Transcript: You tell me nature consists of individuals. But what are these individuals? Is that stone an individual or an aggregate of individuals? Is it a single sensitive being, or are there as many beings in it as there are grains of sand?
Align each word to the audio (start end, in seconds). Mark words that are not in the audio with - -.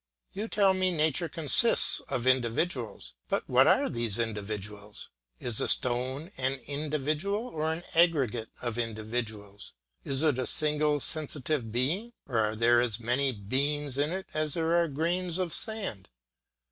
You 0.33 0.47
tell 0.47 0.73
me 0.73 0.89
nature 0.89 1.29
consists 1.29 1.99
of 2.09 2.25
individuals. 2.25 3.13
But 3.29 3.47
what 3.47 3.67
are 3.67 3.87
these 3.87 4.17
individuals? 4.17 5.09
Is 5.39 5.59
that 5.59 5.67
stone 5.67 6.31
an 6.37 6.53
individual 6.65 7.41
or 7.49 7.71
an 7.71 7.83
aggregate 7.93 8.49
of 8.63 8.79
individuals? 8.79 9.73
Is 10.03 10.23
it 10.23 10.39
a 10.39 10.47
single 10.47 10.99
sensitive 11.01 11.71
being, 11.71 12.13
or 12.27 12.39
are 12.39 12.55
there 12.55 12.81
as 12.81 12.99
many 12.99 13.31
beings 13.31 13.99
in 13.99 14.11
it 14.11 14.25
as 14.33 14.55
there 14.55 14.75
are 14.83 14.87
grains 14.87 15.37
of 15.37 15.53
sand? 15.53 16.09